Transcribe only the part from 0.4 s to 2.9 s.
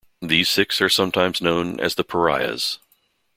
six are sometimes known as the pariahs.